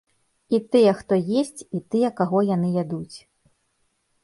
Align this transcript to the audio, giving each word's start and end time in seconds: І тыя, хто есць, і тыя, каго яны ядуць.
І 0.57 0.59
тыя, 0.75 0.93
хто 1.01 1.13
есць, 1.41 1.61
і 1.77 1.83
тыя, 1.97 2.09
каго 2.23 2.39
яны 2.55 2.73
ядуць. 2.83 3.17